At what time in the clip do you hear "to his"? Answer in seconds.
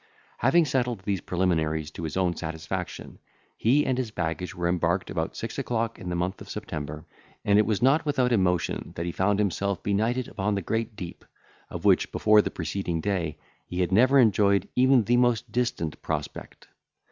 1.91-2.17